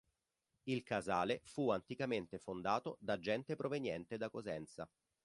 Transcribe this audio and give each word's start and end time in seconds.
Il 0.63 0.81
Casale 0.81 1.41
fu 1.43 1.69
anticamente 1.69 2.39
fondato 2.39 2.97
da 3.01 3.19
gente 3.19 3.55
proveniente 3.55 4.17
da 4.17 4.31
Cosenza. 4.31 4.89